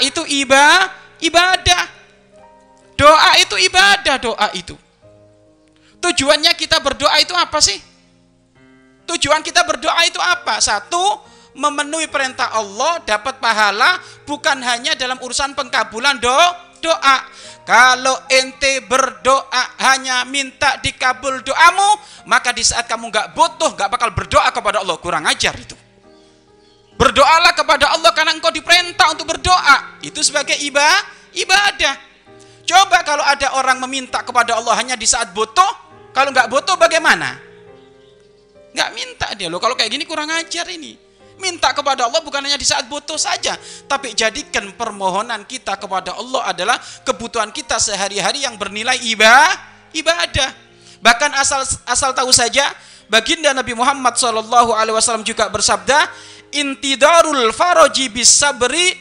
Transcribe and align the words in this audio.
Itu 0.00 0.24
iba, 0.26 0.88
ibadah. 1.20 1.84
Doa 2.96 3.40
itu 3.40 3.56
ibadah, 3.56 4.16
doa 4.20 4.48
itu. 4.52 4.76
Tujuannya 6.00 6.52
kita 6.56 6.80
berdoa 6.80 7.16
itu 7.20 7.32
apa 7.36 7.60
sih? 7.60 7.76
Tujuan 9.08 9.40
kita 9.44 9.64
berdoa 9.64 10.00
itu 10.04 10.20
apa? 10.20 10.60
Satu, 10.60 11.20
memenuhi 11.56 12.06
perintah 12.08 12.52
Allah, 12.52 13.02
dapat 13.04 13.42
pahala, 13.42 14.00
bukan 14.24 14.60
hanya 14.62 14.94
dalam 14.96 15.18
urusan 15.20 15.52
pengkabulan 15.52 16.20
do, 16.20 16.40
doa. 16.80 17.16
Kalau 17.68 18.16
ente 18.32 18.82
berdoa 18.82 19.62
hanya 19.78 20.24
minta 20.26 20.80
dikabul 20.80 21.44
doamu, 21.44 21.90
maka 22.26 22.50
di 22.50 22.64
saat 22.64 22.88
kamu 22.88 23.12
nggak 23.12 23.36
butuh, 23.36 23.70
nggak 23.76 23.90
bakal 23.92 24.10
berdoa 24.10 24.48
kepada 24.50 24.82
Allah. 24.82 24.96
Kurang 24.98 25.28
ajar 25.28 25.54
itu. 25.54 25.76
Berdoalah 26.98 27.56
kepada 27.56 27.96
Allah 27.96 28.09
engkau 28.50 28.58
diperintah 28.58 29.06
untuk 29.14 29.26
berdoa. 29.30 30.02
Itu 30.02 30.18
sebagai 30.26 30.58
ibadah. 30.58 31.22
ibadah. 31.30 31.94
Coba 32.66 33.06
kalau 33.06 33.22
ada 33.22 33.54
orang 33.54 33.78
meminta 33.86 34.18
kepada 34.26 34.58
Allah 34.58 34.74
hanya 34.78 34.98
di 34.98 35.06
saat 35.06 35.30
butuh, 35.30 35.70
kalau 36.10 36.34
nggak 36.34 36.50
butuh 36.50 36.74
bagaimana? 36.74 37.38
Nggak 38.74 38.90
minta 38.94 39.26
dia 39.38 39.46
loh. 39.46 39.62
Kalau 39.62 39.78
kayak 39.78 39.90
gini 39.94 40.02
kurang 40.02 40.30
ajar 40.34 40.66
ini. 40.70 40.98
Minta 41.40 41.72
kepada 41.72 42.04
Allah 42.04 42.20
bukan 42.20 42.44
hanya 42.44 42.60
di 42.60 42.68
saat 42.68 42.84
butuh 42.84 43.16
saja, 43.16 43.56
tapi 43.88 44.12
jadikan 44.12 44.76
permohonan 44.76 45.40
kita 45.48 45.72
kepada 45.80 46.12
Allah 46.12 46.52
adalah 46.52 46.76
kebutuhan 47.00 47.48
kita 47.48 47.80
sehari-hari 47.80 48.44
yang 48.44 48.60
bernilai 48.60 49.00
ibadah. 49.08 49.56
ibadah. 49.96 50.52
Bahkan 51.00 51.30
asal 51.40 51.64
asal 51.88 52.12
tahu 52.12 52.28
saja, 52.28 52.68
baginda 53.08 53.56
Nabi 53.56 53.72
Muhammad 53.72 54.20
Wasallam 54.20 55.24
juga 55.24 55.48
bersabda, 55.48 56.12
intidarul 56.54 57.54
faroji 57.54 58.10
bisabri 58.10 58.94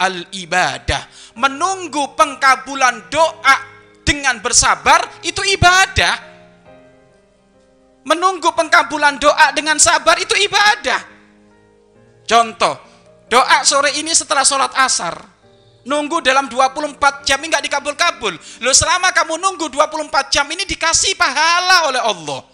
al 0.00 0.26
ibadah. 0.34 1.34
Menunggu 1.38 2.12
pengkabulan 2.12 3.08
doa 3.08 3.56
dengan 4.04 4.42
bersabar 4.42 5.22
itu 5.24 5.40
ibadah. 5.40 6.30
Menunggu 8.02 8.50
pengkabulan 8.52 9.16
doa 9.22 9.54
dengan 9.54 9.78
sabar 9.78 10.18
itu 10.18 10.34
ibadah. 10.34 11.00
Contoh, 12.26 12.74
doa 13.30 13.62
sore 13.62 13.94
ini 13.96 14.10
setelah 14.10 14.42
sholat 14.42 14.74
asar. 14.74 15.14
Nunggu 15.82 16.22
dalam 16.22 16.46
24 16.46 17.26
jam 17.26 17.42
ini 17.42 17.50
nggak 17.50 17.64
dikabul-kabul. 17.66 18.34
Lo 18.62 18.70
selama 18.70 19.10
kamu 19.10 19.34
nunggu 19.38 19.66
24 19.66 20.30
jam 20.30 20.46
ini 20.50 20.62
dikasih 20.62 21.18
pahala 21.18 21.90
oleh 21.90 22.02
Allah. 22.02 22.51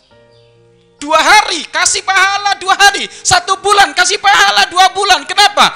Dua 0.99 1.15
hari 1.15 1.63
kasih 1.71 2.03
pahala 2.03 2.59
dua 2.59 2.75
hari, 2.75 3.07
satu 3.07 3.55
bulan 3.63 3.95
kasih 3.95 4.19
pahala 4.19 4.67
dua 4.67 4.91
bulan. 4.91 5.23
Kenapa? 5.23 5.71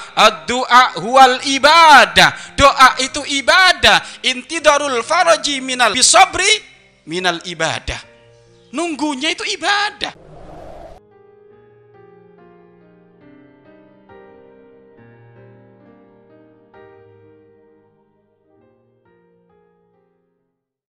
Doa 0.50 0.98
huwal 0.98 1.38
ibadah. 1.46 2.58
Doa 2.58 2.98
itu 2.98 3.22
ibadah. 3.30 4.02
Intidarul 4.26 4.98
faraji 5.06 5.62
minal 5.62 5.94
bisobri 5.94 6.50
minal 7.06 7.38
ibadah. 7.46 8.02
Nunggunya 8.74 9.30
itu 9.30 9.46
ibadah. 9.46 10.10